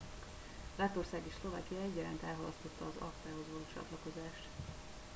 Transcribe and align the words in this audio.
lettország 0.75 1.21
és 1.27 1.33
szlovákia 1.41 1.77
egyaránt 1.81 2.23
elhalasztotta 2.23 2.85
az 2.85 2.95
acta 2.95 3.29
hoz 3.37 3.45
való 3.51 3.65
csatlakozást 3.73 4.47